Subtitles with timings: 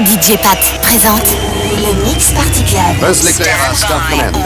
[0.00, 1.36] DJ Pat présente
[1.76, 2.96] le Mix Party Club.
[3.00, 4.36] Buzz l'éclair à Star ben, Command.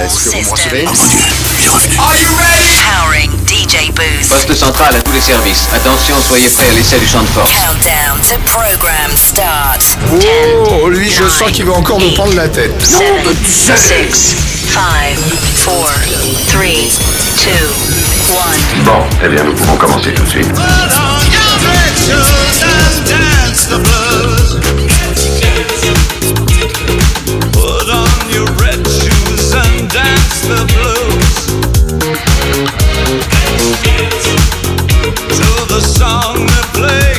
[1.99, 2.79] Are you ready?
[2.81, 4.31] Powering DJ Boost.
[4.31, 5.69] Poste central à tous les services.
[5.75, 7.51] Attention, soyez prêts à l'essai du champ de force.
[7.51, 9.83] Countdown to program start.
[10.71, 12.73] Oh, lui, je sens qu'il va encore nous prendre la tête.
[12.83, 13.67] 6,
[14.69, 14.87] 5,
[18.85, 20.49] Bon, eh bien, nous pouvons commencer tout de suite.
[23.71, 24.40] The blues.
[35.71, 37.10] the song that plays.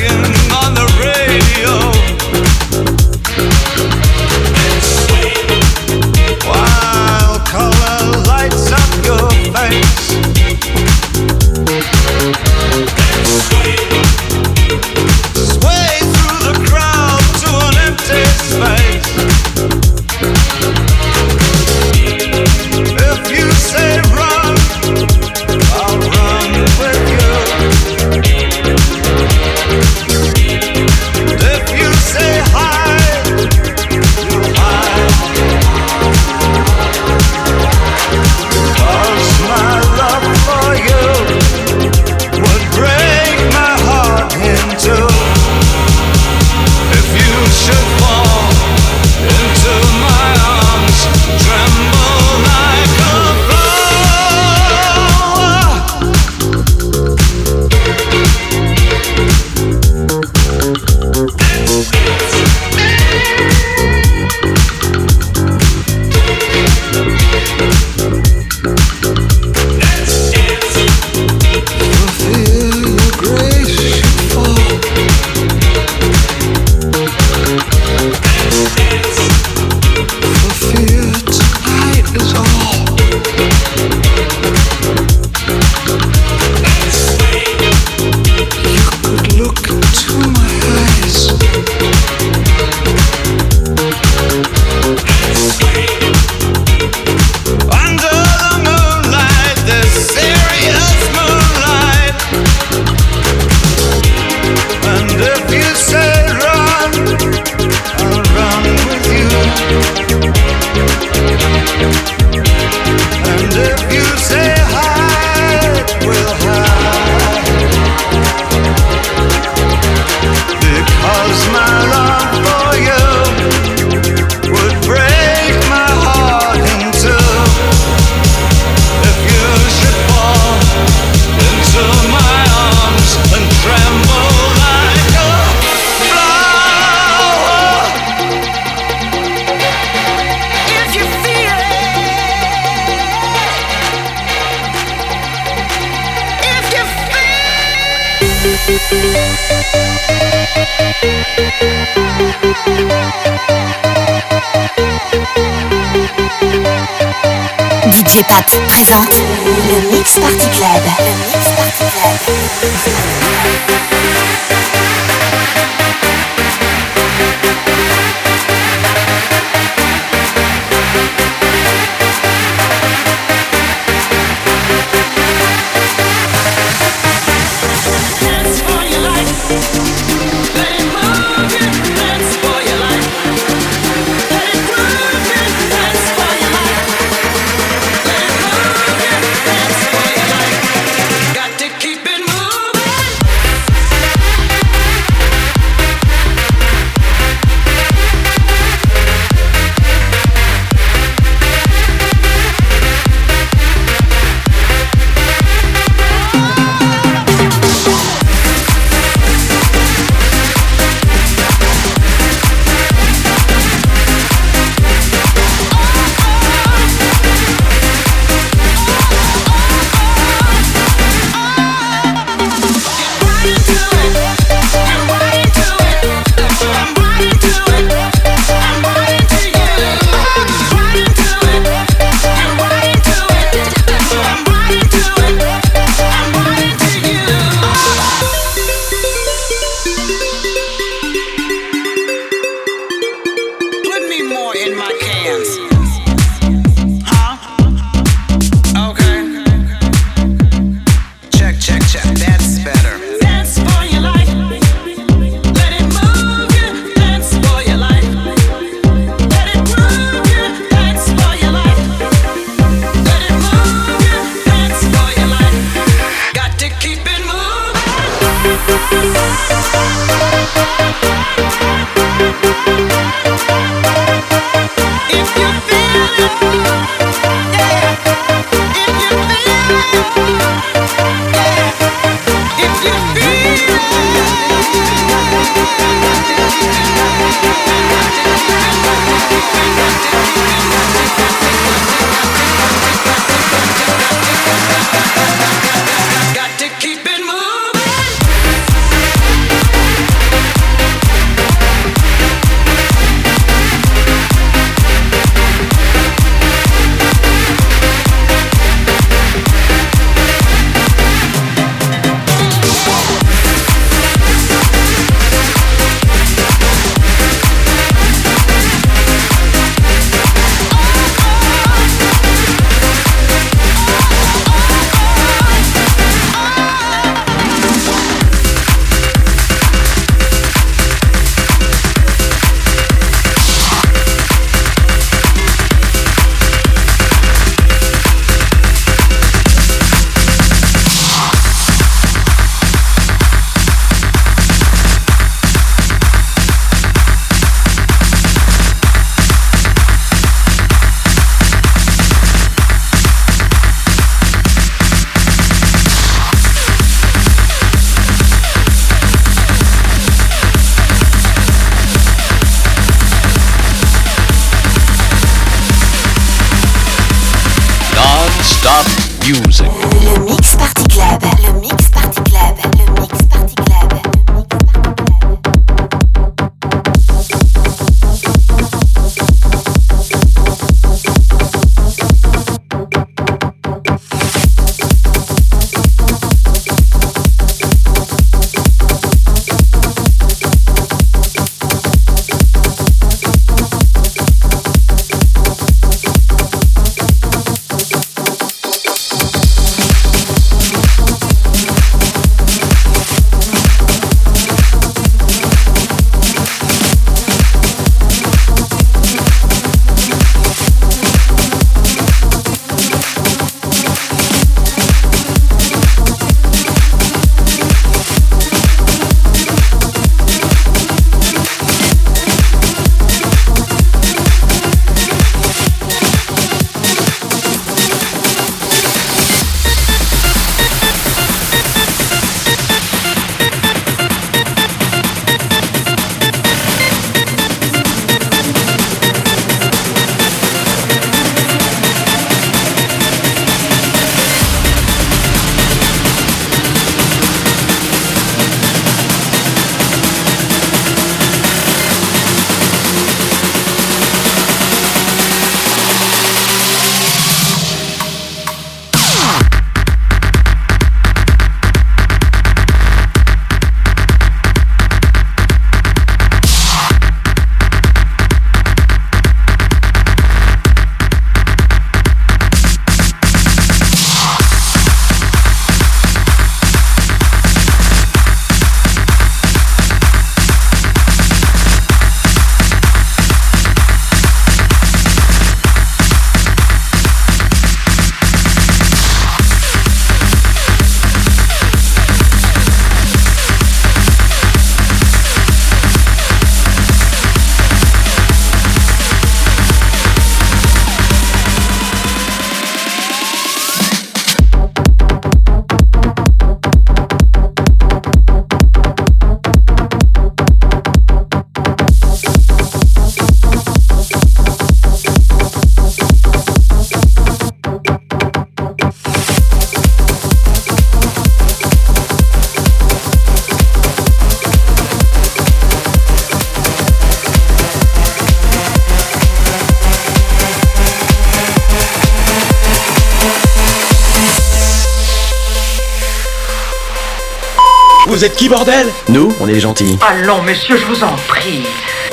[538.22, 538.86] Vous êtes qui, bordel?
[539.08, 539.98] Nous, on est les gentils.
[540.00, 541.64] Allons, messieurs, je vous en prie.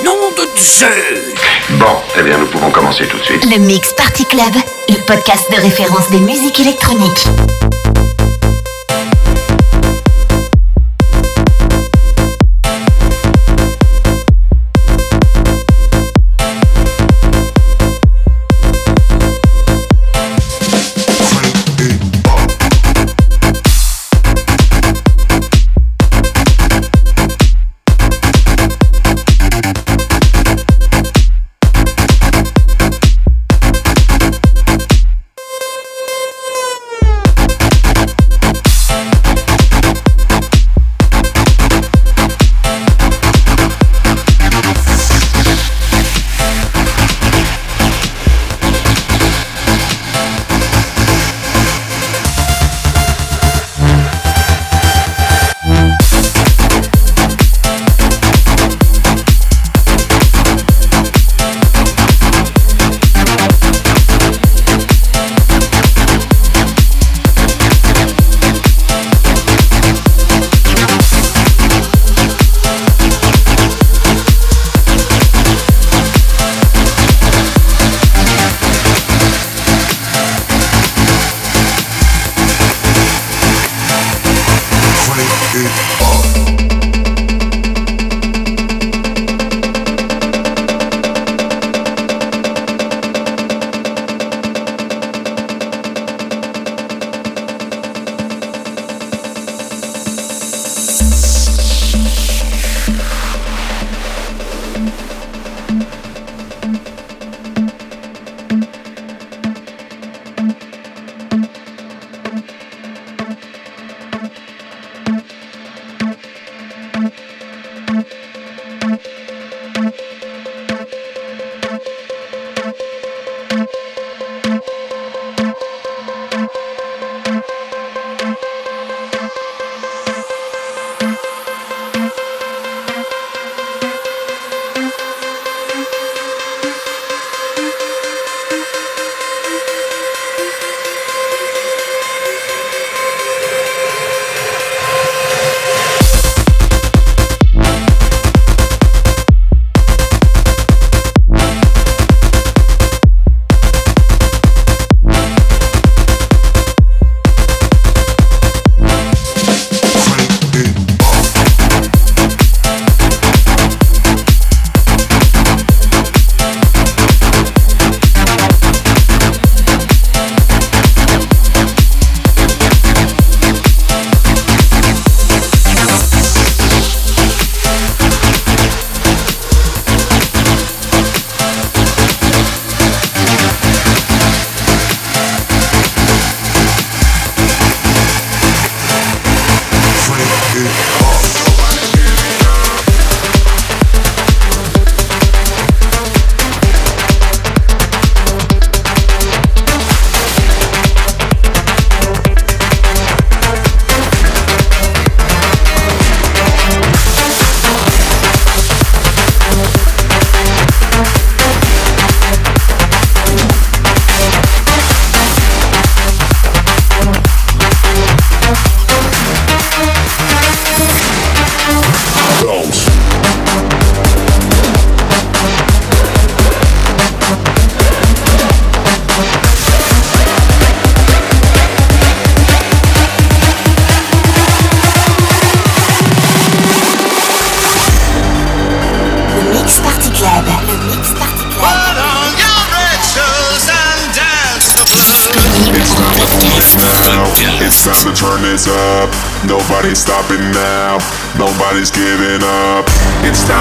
[0.03, 0.87] Nom de Dieu
[1.77, 1.85] Bon,
[2.17, 3.45] eh bien, nous pouvons commencer tout de suite.
[3.45, 4.55] Le Mix Party Club.
[4.89, 7.27] Le podcast de référence des musiques électroniques.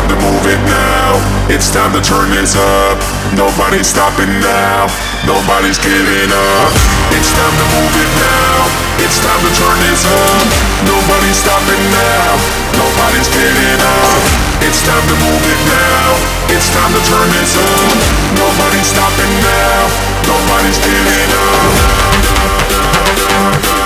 [0.08, 1.20] Time to move it now.
[1.52, 2.96] It's time to turn this up.
[3.36, 4.88] Nobody's stopping now.
[5.28, 6.72] Nobody's giving up.
[7.12, 8.72] It's time to move it now.
[9.04, 10.48] It's time to turn this up.
[10.88, 12.40] Nobody's stopping now.
[12.72, 14.22] Nobody's giving up.
[14.64, 16.16] It's time to move it now.
[16.56, 17.92] It's time to turn this up.
[18.32, 19.92] Nobody's stopping now.
[20.24, 21.32] Nobody's giving
[23.76, 23.77] up.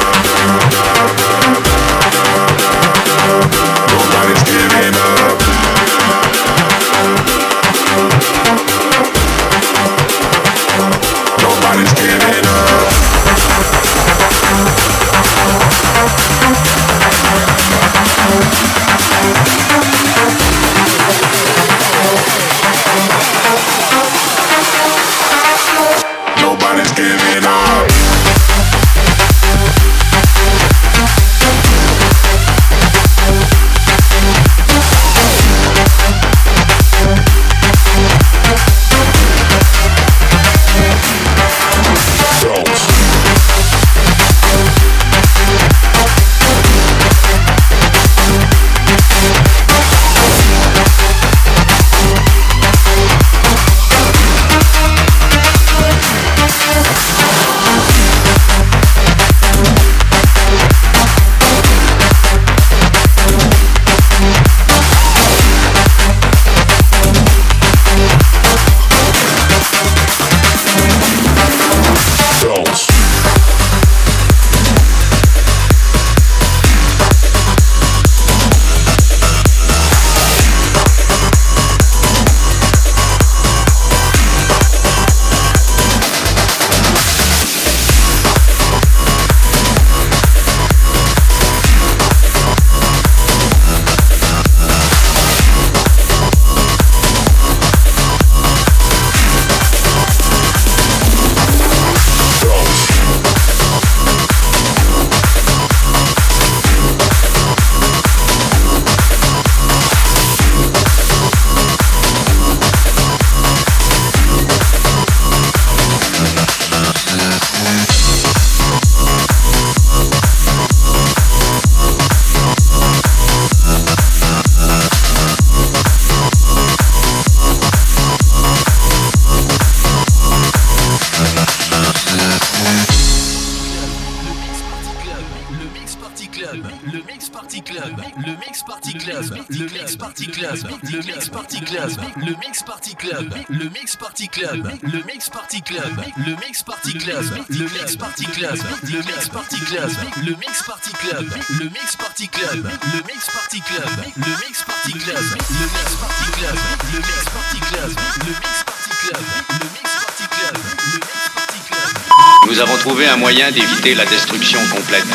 [143.23, 147.97] Club, le Mix Party Club, le Mix Party Club, le Mix Party Club, le Mix
[147.97, 151.27] Party Club, le Mix Party Club, le Mix Party Club,
[151.61, 156.33] le Mix Party Club, le Mix Party Club, le Mix Party Club, le Mix Party
[156.33, 156.57] Club,
[156.91, 161.59] le Mix Party Club, le Mix Party Club, le Mix Party Club, le Mix Party
[161.69, 162.49] Club.
[162.49, 165.07] Nous avons trouvé un moyen d'éviter la destruction complète.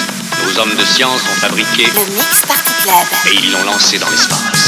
[0.46, 3.32] Nos hommes de science ont fabriqué Le Mix Party Club.
[3.32, 4.67] et ils l'ont lancé dans l'espace.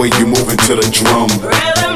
[0.00, 1.89] way you moving to the drum.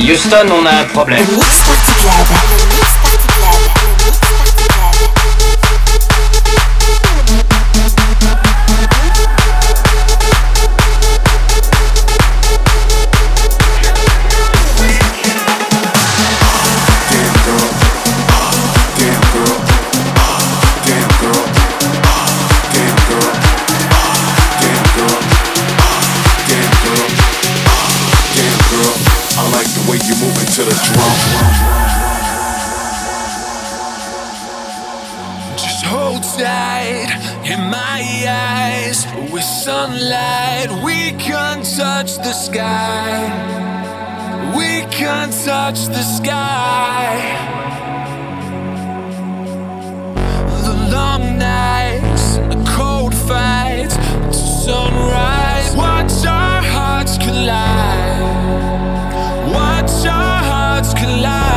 [0.00, 1.26] Houston, on a un problème.
[42.02, 43.30] touch the sky.
[44.56, 47.14] We can't touch the sky.
[50.64, 55.76] The long nights, the cold fights, the sunrise.
[55.76, 58.20] Watch our hearts collide.
[59.54, 61.51] Watch our hearts collide.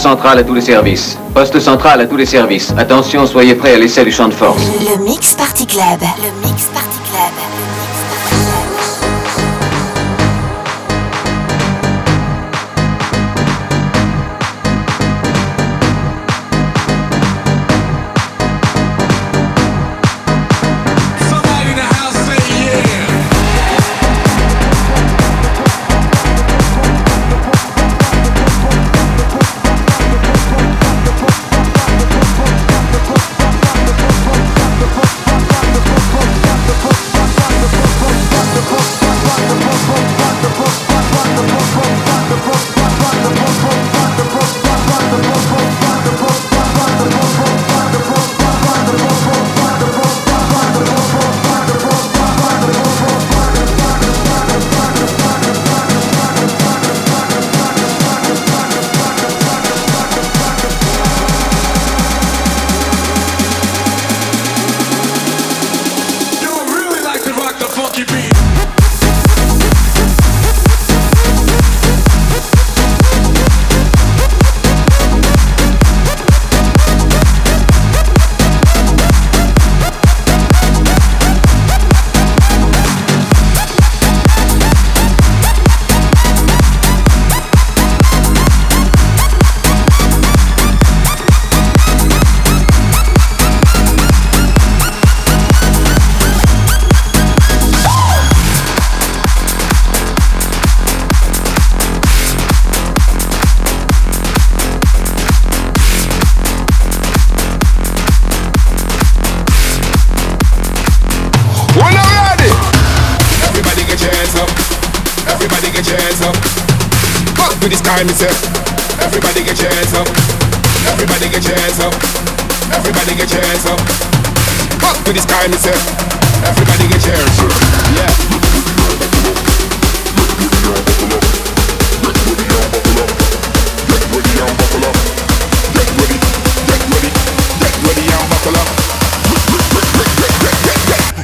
[0.00, 1.18] Central à tous les services.
[1.34, 2.72] Poste central à tous les services.
[2.76, 4.62] Attention, soyez prêts à l'essai du champ de force.
[4.80, 6.00] Le Mix Party Club.
[6.00, 6.79] Le Mix Party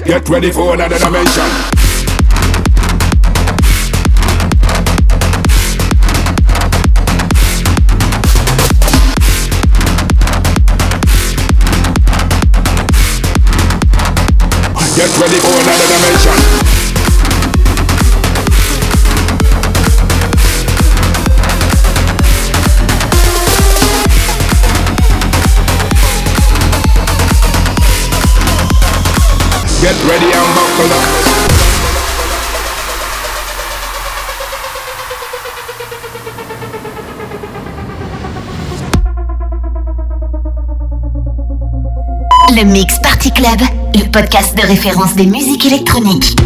[0.06, 1.42] Get ready for another dimension.
[14.94, 16.75] Get ready for another dimension.
[42.56, 43.46] Le Mix Party Club,
[43.94, 46.36] le podcast de référence des musiques électroniques.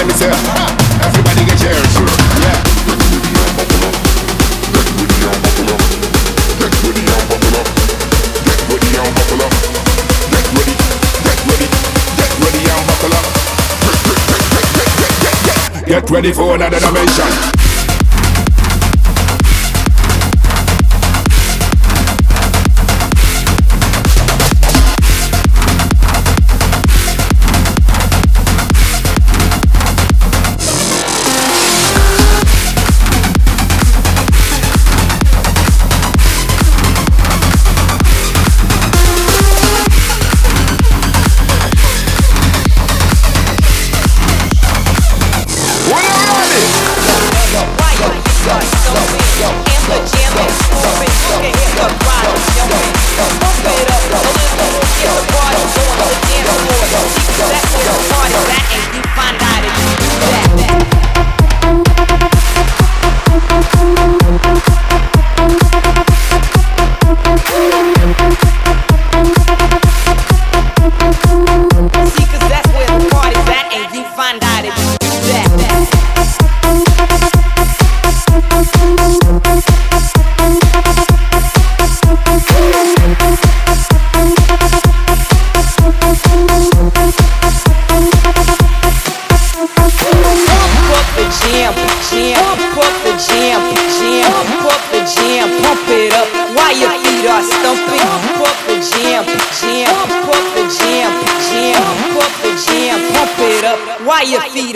[0.00, 0.30] wine, me say!
[0.32, 2.08] Ah, everybody get your hands up,
[2.40, 2.56] yeah.
[4.72, 5.82] Get with the bubble up.
[6.58, 7.68] Get with the bubble up.
[8.44, 9.44] Get with the bubble up.
[9.44, 9.54] Up.
[10.30, 10.74] Get ready,
[11.24, 11.68] get ready,
[12.16, 13.26] get ready and buckle up.
[15.86, 17.69] Get ready for another dimension.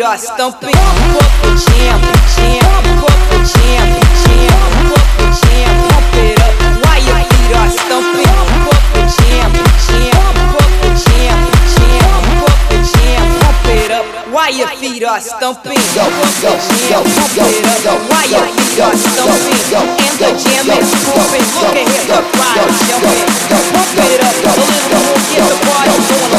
[0.05, 0.77] melhor estão pedindo
[1.15, 1.97] corpo tinha,
[2.35, 2.61] tinha,
[3.01, 3.85] corpo tinha,
[4.21, 4.57] tinha,
[4.91, 6.47] corpo tinha, opera.
[6.85, 9.49] Why you melhor estão pedindo corpo tinha,
[9.81, 10.21] tinha,
[10.53, 11.35] corpo tinha,
[11.73, 13.99] tinha, corpo tinha, opera.
[14.29, 17.93] Why you melhor estão pedindo corpo tinha, opera.
[18.11, 21.49] Why you melhor estão pedindo and the jam is moving.
[21.57, 23.25] Look at here, the crowd jumping.
[23.73, 26.34] Pump it up a little more, get the party going.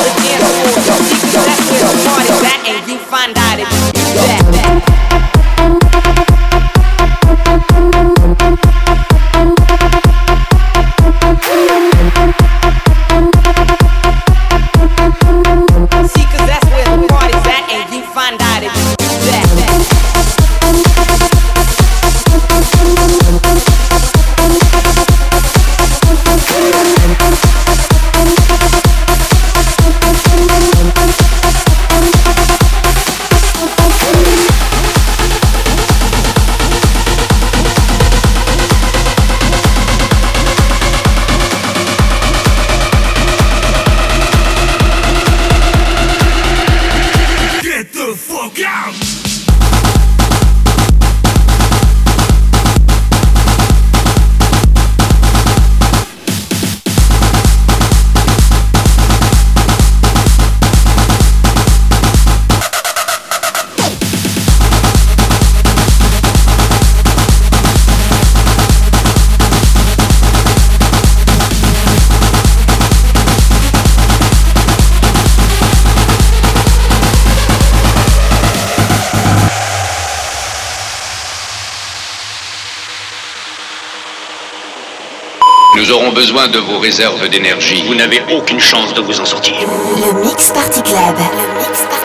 [85.76, 87.84] Nous aurons besoin de vos réserves d'énergie.
[87.86, 89.56] Vous n'avez aucune chance de vous en sortir.
[89.60, 91.18] Le Mix Party Club.
[91.18, 92.05] Le Mix Party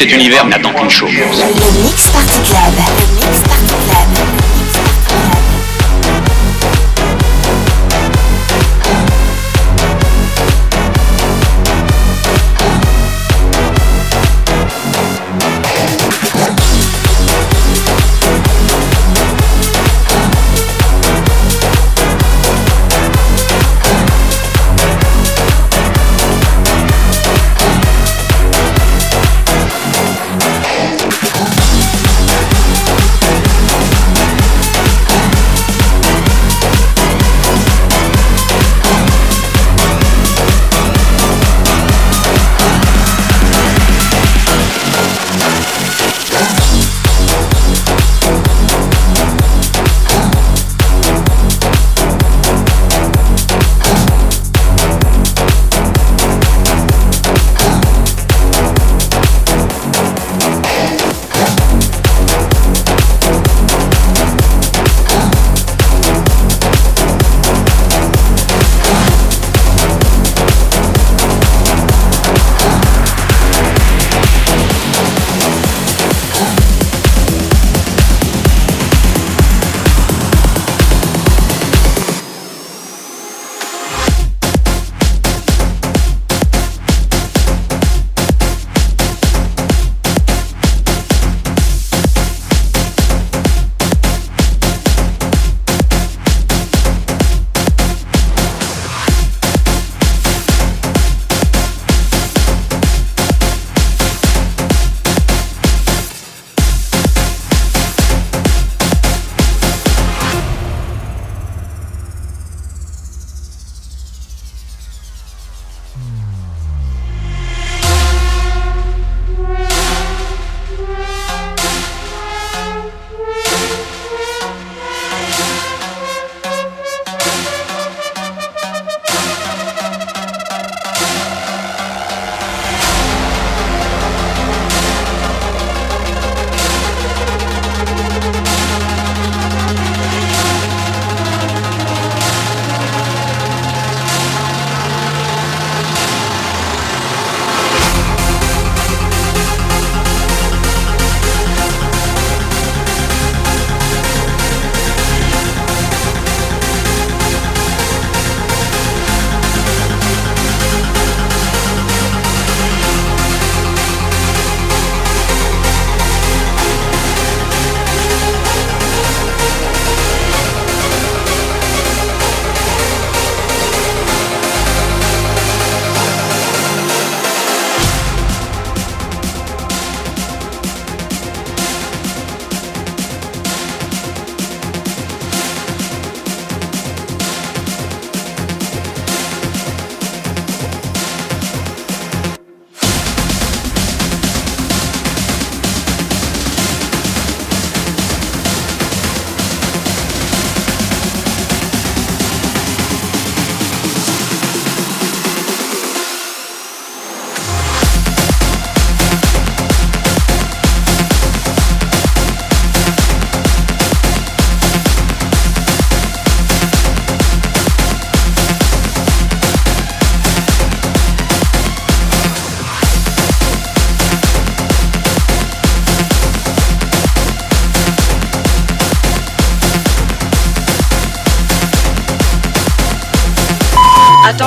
[0.00, 1.44] cet univers n'attend qu'une chose.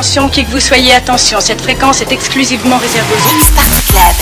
[0.04, 4.13] Attention, qui que vous soyez, attention, cette fréquence est exclusivement réservée aux Party Club.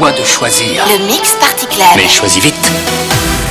[0.00, 0.82] Toi de choisir.
[0.86, 1.86] Le Mix Party Club.
[1.94, 3.49] Mais choisis vite.